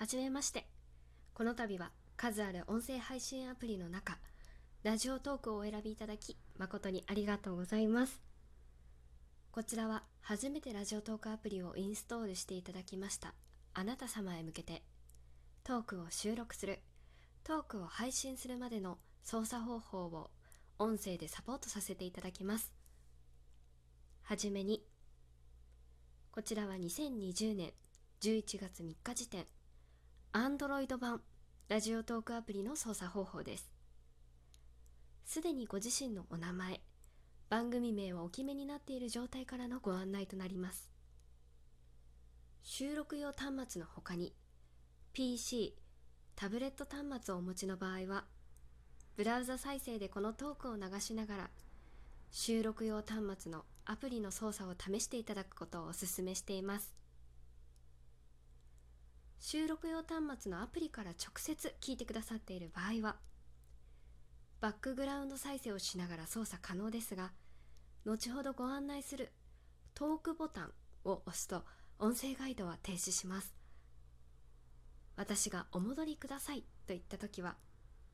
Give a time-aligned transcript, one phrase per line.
[0.00, 0.66] はじめまして。
[1.34, 4.16] この度は数ある音声配信アプリの中、
[4.82, 8.22] ラジオトークをお選びいただき、誠にありがとうございます。
[9.52, 13.34] こちらは初めてラジオトークアプリをインストールしていただきました
[13.74, 14.82] あなた様へ向けて、
[15.64, 16.80] トークを収録する、
[17.44, 20.30] トークを配信するまでの操作方法を
[20.78, 22.72] 音声でサポートさせていただきます。
[24.22, 24.82] はじめに、
[26.32, 27.74] こちらは2020年
[28.22, 29.44] 11月3日時点、
[30.32, 31.20] Android 版
[31.68, 33.68] ラジオトークアプリの操作方法です。
[35.24, 36.80] すでにご自身のお名前、
[37.48, 40.88] 番組名はお決めになっている状態からのご案内となります。
[42.62, 44.32] 収録用端末の他に
[45.12, 45.74] PC、
[46.36, 48.24] タブレット端末をお持ちの場合は、
[49.16, 51.50] ブラウザ再生でこのトークを流しながら、
[52.30, 56.99] 収録用端末のアプリの操作を試していただくことをお勧めしています。
[59.40, 63.16] 収録用端末のアプリから直接聞いてくださっている場合は、
[64.60, 67.32] バックグラウンド再生をしながら操作可能ですが、
[68.04, 69.32] 後ほどご案内する
[69.94, 70.72] トークボタン
[71.04, 71.64] を押すと
[71.98, 73.54] 音声ガイドは停止します。
[75.16, 77.56] 私がお戻りくださいと言ったときは、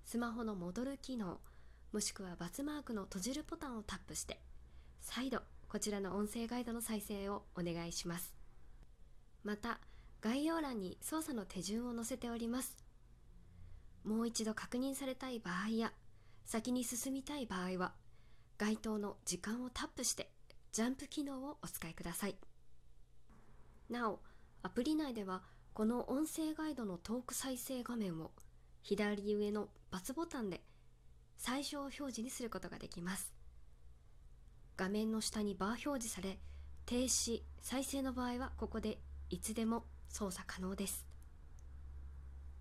[0.05, 1.41] スマホの戻る機能、
[1.93, 4.41] もしくはバツマークの閉じるボタンをタップして、
[5.01, 8.33] 再度こちらの音声ガイドの再生をお願いします。
[9.43, 9.81] また、
[10.27, 12.77] 概要欄に操作の手順を載せております。
[14.03, 15.93] もう一度確認されたい場合や、
[16.45, 17.93] 先に進みたい場合は、
[18.59, 20.33] 該当の時間をタップして
[20.73, 22.35] ジャンプ機能をお使いください。
[23.89, 24.19] なお、
[24.65, 28.33] アプリ内ではこの音声ガイドのトーク再生画面を
[28.83, 30.61] 左上の×ボタンで
[31.37, 33.33] 最小表示にすることができます。
[34.77, 36.41] 画面の下にバー表示され、
[36.85, 38.99] 停止、再生の場合はここで
[39.31, 41.07] いつでも操作可能です。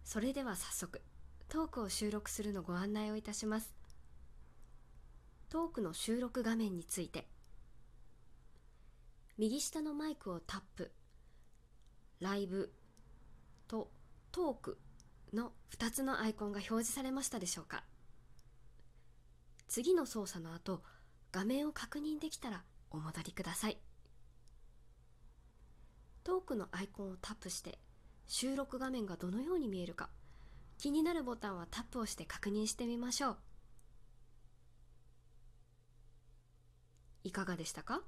[0.03, 1.01] それでは早速、
[1.49, 3.75] トークを収録するのご案内をいたします。
[5.49, 7.27] トークの収録画面について、
[9.37, 10.91] 右下のマイクをタップ、
[12.19, 12.71] ライブ
[13.67, 13.89] と
[14.31, 14.77] トーク
[15.33, 17.83] の2つのアイコンが表示されましたでしょうか
[19.67, 20.81] 次の操作の後、
[21.31, 23.77] 画面を確認できたらお戻りください。
[26.25, 27.77] トークのアイコンをタップして
[28.25, 30.09] 収録画面がどのように見えるか。
[30.79, 33.37] 気になるボタンはタップをして確認してみましょう。
[37.25, 38.01] いかがでしたか？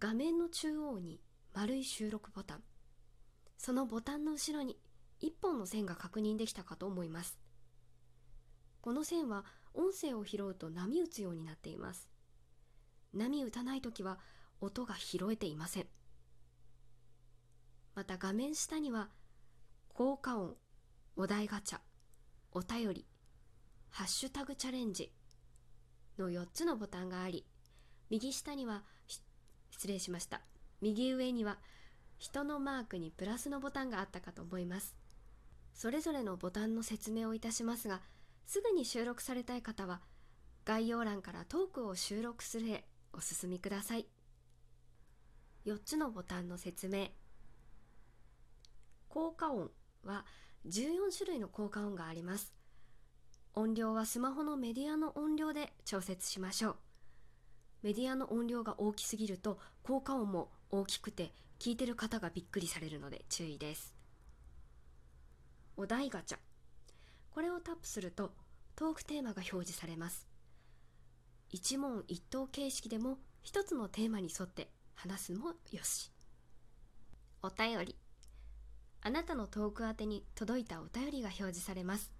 [0.00, 1.20] 画面の中央に
[1.54, 2.62] 丸い収録ボタン。
[3.58, 4.76] そのボタンの後ろに
[5.20, 7.38] 一本の線が確認できたかと思います。
[8.80, 12.08] この線は音声を拾うと波打つようになっています。
[13.12, 14.18] 波打たないときは
[14.60, 15.86] 音が拾えていません。
[18.04, 19.08] また画面下には
[19.94, 20.56] 効果音、
[21.16, 21.78] お題ガチャ、
[22.52, 23.06] お便り、
[23.88, 25.10] ハッシュタグチャレンジ
[26.18, 27.46] の4つのボタンがあり、
[28.10, 28.82] 右下には、
[29.70, 30.42] 失礼しました。
[30.82, 31.56] 右上には
[32.18, 34.94] 人のマークにプラスのボタンがあったかと思います。
[35.72, 38.02] それぞれのボタンの説明をいたしますが、
[38.44, 40.02] すぐに収録されたい方は、
[40.66, 42.84] 概要欄からトークを収録するへ
[43.14, 44.06] お進みください。
[45.64, 47.08] 4つのボタンの説明。
[49.14, 49.70] 効果音
[50.02, 50.24] は
[50.66, 52.52] 14種類の効果音があります。
[53.54, 56.76] 音量はスマホのメディアの音量で調節しましょう。
[57.84, 63.94] メディアの音量が大きすぎると効果音も大きくて聞いてる方がびっくりされるので注意です。
[65.76, 66.38] お題ガチャ。
[67.30, 68.32] これをタップすると
[68.74, 70.26] トークテーマが表示されます。
[71.50, 76.10] 一問一答形式でも一つのテーマに沿って話すもよし。
[77.42, 78.03] お便り。
[79.06, 82.10] あなたのトーク宛に届いたお便りが表示されます。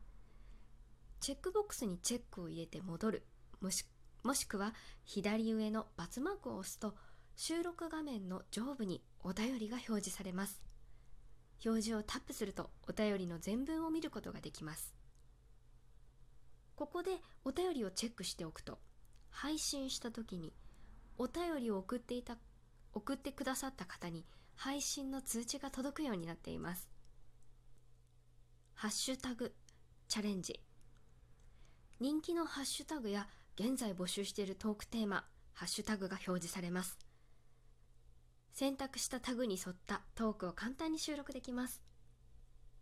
[1.21, 3.27] チェックボックスにチェックを入れて戻る、
[3.63, 3.87] もし
[4.23, 4.75] もしくは
[5.07, 6.95] 左上の×マークを押すと
[7.37, 10.63] 収録画面の上部にお便りが表示されます。
[11.65, 14.95] 表示をタップするとお便りの全文を見ることができます。
[16.77, 17.13] ここで
[17.47, 18.79] お便りをチェックしておくと
[19.31, 20.53] 配信した時に
[21.17, 22.37] お便りを送っていた
[22.93, 26.89] 送ってくださった方に配信の通知が届くようになっています。
[28.75, 29.55] ハッシュタグ
[30.09, 30.61] チャレンジ
[32.01, 36.99] 人気のハッシュタグや現在募集しているトークテーマ、ハッシュタグが表示されます。
[38.51, 41.83] 選択したタグに沿ったトークを簡単に収録できます。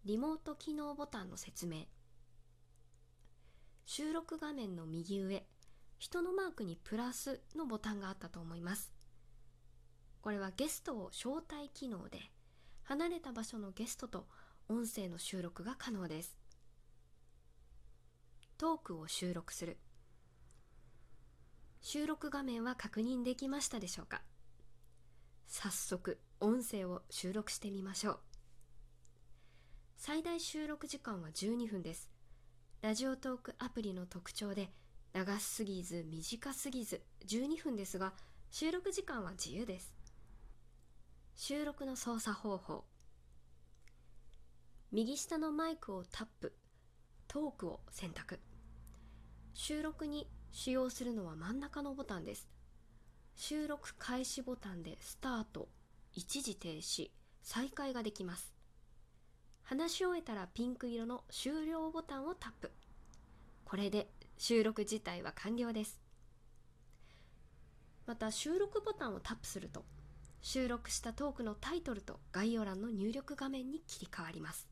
[0.05, 1.85] リモート機能ボタンの説明。
[3.85, 5.47] 収録画面の右上、
[5.99, 8.93] 人のマークにプラスのボタンがあったと思います。
[10.23, 12.31] これはゲストを招待機能で、
[12.85, 14.27] 離れた場所のゲストと
[14.69, 16.37] 音声の収録が可能です。
[18.57, 19.79] トークを収録する。
[21.81, 24.23] 収録画面は確認できましたでしょうか？
[25.49, 28.19] 早速音声を収録してみましょう。
[29.97, 32.09] 最大収録時間は12分です。
[32.81, 34.71] ラジオトークアプリの特徴で
[35.13, 38.13] 長すぎず短すぎず12分ですが
[38.51, 39.93] 収録時間は自由です。
[41.35, 42.85] 収録の操作方法。
[44.93, 46.55] 右下のマイクをタップ。
[47.27, 48.39] トークを選択。
[49.55, 52.49] 収録に使用するのは真ん中のボタンです。
[53.35, 55.69] 収録開始ボタンでスタート。
[56.13, 57.11] 一時停止。
[57.43, 58.55] 再開ができます。
[59.63, 62.71] 話し終えたらピンク色の終了ボタンをタップ。
[63.65, 65.99] これで収録自体は完了です。
[68.07, 69.85] また収録ボタンをタップすると
[70.43, 74.69] 収録したトークのタイトルと概要欄の入力画面に切り替わります。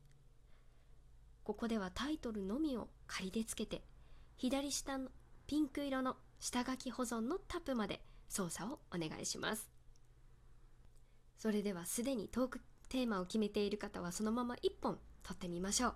[1.43, 3.81] ここではタイトルのみを仮でつけて
[4.37, 5.09] 左下の
[5.47, 9.69] ピンク色の下書き保存のタップまで操作をお願いします。
[11.37, 15.93] それではすでにトークテーマを決めている方はそのまま1本撮ってみましょう。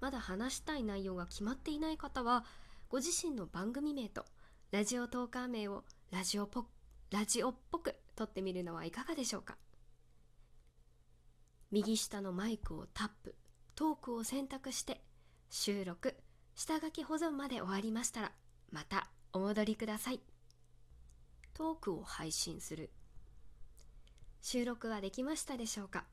[0.00, 2.44] まだ話したい内容が決まっていない方は
[2.88, 4.24] ご自身の番組名と
[4.70, 6.64] ラジオトーカー名をラジオポ
[7.10, 9.56] ラジオっぽく撮ってみるのはいかがでしょうか？
[11.70, 13.34] 右下のマイクをタップ
[13.74, 15.02] トークを選択して
[15.48, 16.14] 収録
[16.54, 18.32] 下書き保存まで終わりましたら
[18.70, 20.20] またお戻りください。
[21.54, 22.90] トークを配信する。
[24.42, 26.04] 収録はできましたでしょうか？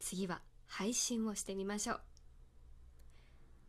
[0.00, 2.00] 次は配信をしてみましょう。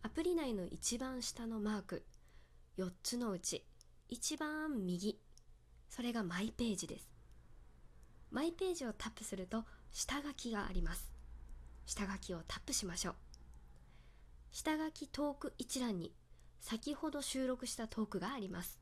[0.03, 2.05] アプリ内の一番下のマーク
[2.79, 3.63] 4つのうち
[4.09, 5.19] 一番右
[5.89, 7.10] それがマイページです。
[8.31, 11.11] マイページをタップすると下書きがあります。
[11.85, 13.15] 下書きをタップしましょう。
[14.51, 16.13] 下書きトーク一覧に
[16.61, 18.79] 先ほど収録したトークがあります。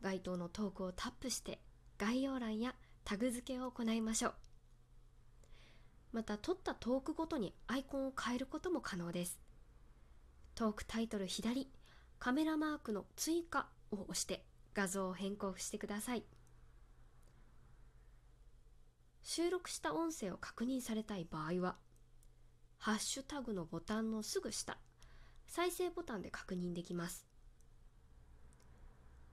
[0.00, 1.60] 該当のトークをタップして
[1.96, 4.34] 概要欄やタグ付けを行いましょう。
[6.12, 9.38] また撮ったトークごとにアイコンを変えることも可能です。
[10.54, 11.70] トークタイトル左
[12.18, 14.44] カメラマークの追加を押して
[14.74, 16.24] 画像を変更してください。
[19.24, 21.76] 収録した音声を確認されたい場合は
[22.76, 24.76] ハッシュタグのボタンのすぐ下
[25.46, 27.26] 再生ボタンで確認できます。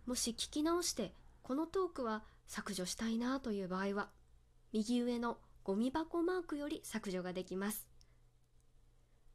[0.05, 4.09] もし聞き直してこのトークは削除したいなという場合は
[4.71, 7.85] 右上のゴミ箱マークより削除ができます。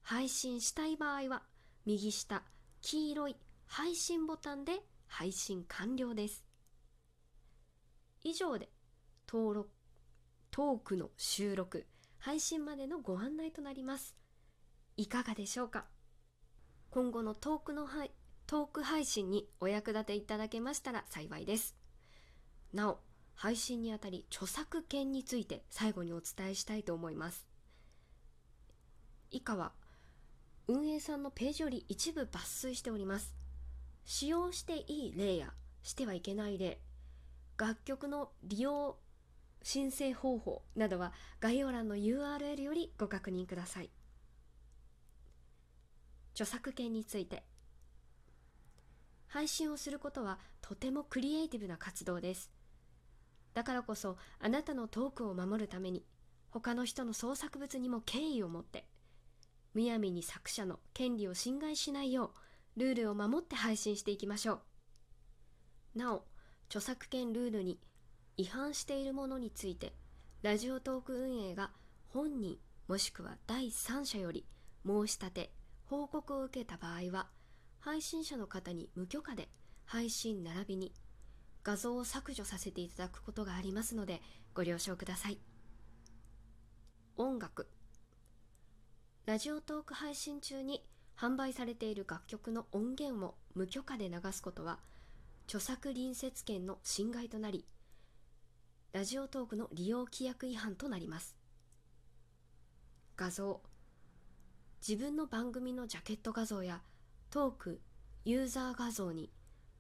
[0.01, 1.43] 配信したい場合は
[1.85, 2.43] 右下
[2.81, 3.37] 黄色い
[3.67, 6.47] 配信ボタンで配信完了です。
[8.23, 8.71] 以上で
[9.29, 9.76] 登録
[10.57, 11.85] トークの収録
[12.17, 14.17] 配信までのご案内となります。
[14.97, 15.85] いかがでしょうか？
[16.89, 17.87] 今後のトークの
[18.47, 21.77] トーク配信にお役立ていただけましたら幸いです。
[22.73, 23.01] なお
[23.35, 27.47] 配信にあたり著作権について最後にお伝えしたいと思います。
[29.31, 29.73] 以下は
[30.69, 33.35] 運営さんのページより一部抜粋しております。
[34.07, 35.53] 使用していい例や
[35.83, 36.81] してはいけない例
[37.59, 38.97] 楽曲の利用
[39.69, 43.91] 申請方法などは概要欄の URL よりご確認ください。
[46.35, 47.43] 著作権について。
[49.27, 52.53] 配信をすることはとてもクリエイティブな活動です。
[53.55, 56.05] だからこそあなたのトークを守るために
[56.51, 58.87] 他の人の創作物にも敬意を持って
[59.75, 62.31] むやみに作者の権利を侵害しないよ
[62.77, 64.61] うルールを守って配信していきましょ
[65.97, 65.99] う。
[65.99, 66.23] なお
[66.69, 67.81] 著作権ルールに
[68.39, 69.95] 違反しているものについて
[70.43, 71.71] ラジオトーク運営が
[72.09, 74.45] 本人もしくは第三者より
[74.87, 75.51] 申し立て
[75.87, 77.29] 報告を受けた場合は
[77.81, 79.49] 配信者の方に無許可で
[79.87, 80.93] 配信並びに
[81.65, 84.21] 画像を削除させていただくことがありますので
[84.55, 85.39] ご了承ください。
[87.17, 87.69] 音楽。
[89.25, 90.85] ラジオトーク配信中に
[91.17, 94.79] 販売されている楽曲の音源を無許可で流すことは
[95.47, 97.65] 著作隣接権の侵害となり
[98.93, 101.37] ラジオトークの利用規約違反となります。
[103.17, 103.61] 画像。
[104.87, 106.83] 自分の番組のジャケット画像や
[107.31, 107.81] トーク
[108.25, 109.31] ユーザー画像に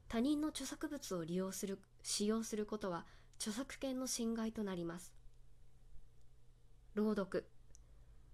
[0.08, 3.06] 他人の著作物を利用する使用することは
[3.38, 5.12] 著作権の侵害となります。
[6.94, 7.46] 朗読。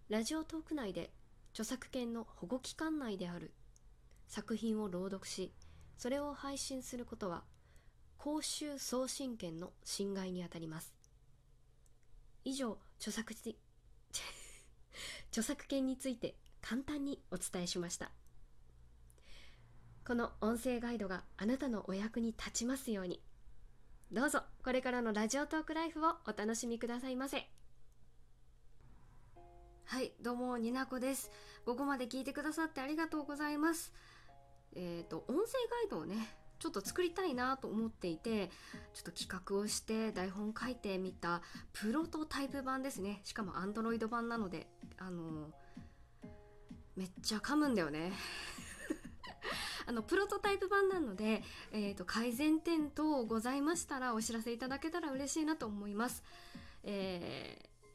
[0.09, 1.11] ラジオトーク内で
[1.53, 3.53] 著作権の保護期間内である
[4.27, 5.53] 作品を朗読し
[5.99, 7.45] それを配信することは
[8.23, 10.95] 公衆送信権の侵害にあたります。
[12.45, 13.35] 以上著作
[15.33, 18.13] 著作権について簡単にお伝えしました。
[20.07, 23.21] この音声ガイドがあなたのお役に立ちますように。
[24.13, 27.51] どうぞこれからのラジオトークライフをお楽しみくださいませ。
[29.85, 31.33] はいどうもになこです。
[31.65, 33.93] ここまで聞いてくださってありがとうございます。
[34.75, 38.49] えっ、ー、と音声ガイドをねちょっと作りたいなと思っていて
[38.95, 41.43] ちょっと企画をして台本書いてみた
[41.73, 45.51] プロトタイプ版ですねしかも Android 版なのであの
[46.95, 48.13] めっちゃ噛むんだよね
[49.89, 51.43] あのプロトタイプ版なので、
[51.73, 56.23] えーと、改善点等ございましたらお知らせいただけたら嬉しいなと思います。
[56.85, 57.89] えー、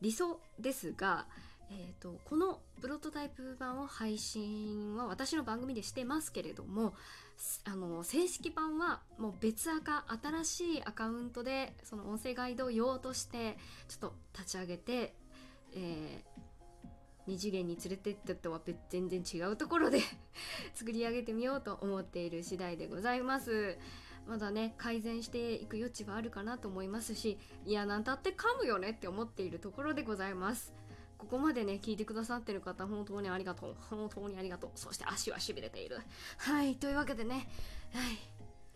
[0.00, 1.26] 理想ですが、
[1.70, 6.94] えーと、このプロトタイプ版を配信は私の番組でしてますけれども
[7.64, 13.56] あの正式版はもう別アカ新しいアカウントでその音声ガイド用として
[13.88, 15.14] ちょっと立ち上げて、
[15.74, 20.00] えー、2次元に連れてったとは全然違うところで
[20.74, 23.78] 作り上げてみようと思っている次第でございます。
[24.26, 30.74] まだね改善していく余地はあるかなと思いますしいやなんたって噛むよねって思っているところでございます。
[31.18, 33.76] ここまでね、聞いてくださってる方、本当にありがとう。
[33.90, 34.70] 本当にありがとう。
[34.74, 35.98] そして足はしびれている。
[36.38, 37.48] はい、というわけでね、
[37.92, 38.18] はい、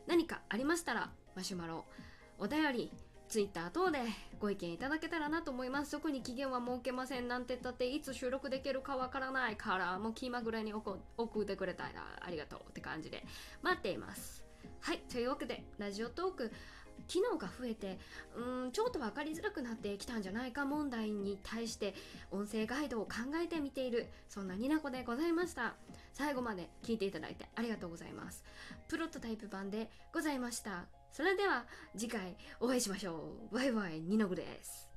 [0.06, 1.84] 何かありましたら、マシュマロ、
[2.38, 2.92] お便り、
[3.28, 4.00] Twitter 等で
[4.40, 5.92] ご意見いただけたらなと思います。
[5.92, 10.98] 特に期限は設けませんなんて言ったって、いつ収録できるかわからないから、もう気まぐれに送
[11.42, 13.24] ってくれたらありがとうって感じで
[13.62, 14.44] 待っています。
[14.80, 16.52] はい、というわけで、ラジオトーク、
[17.10, 17.98] 機能が増えて
[18.36, 21.92] うんちょっと分かりづらくなってきたんじゃないか問題に対して
[22.30, 25.74] 音声ガイドを考えてみているそんなになこでございました。
[26.12, 28.44] 最後まで聞いていただいてありがとうございます。
[28.88, 30.84] プロトタイプ版でございました。
[31.10, 31.64] それでは
[31.96, 33.54] 次回お会いしましょう。
[33.54, 34.89] バイバイニノグです。